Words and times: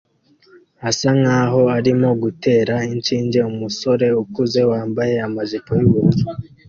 asa 0.89 1.09
nkaho 1.19 1.61
arimo 1.77 2.09
gutera 2.23 2.75
inshinge 2.91 3.39
umusore 3.51 4.07
ukuze 4.23 4.61
wambaye 4.71 5.15
amajipo 5.27 5.71
yubururu 5.79 6.27